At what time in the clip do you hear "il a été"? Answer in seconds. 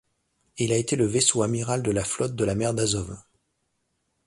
0.57-0.95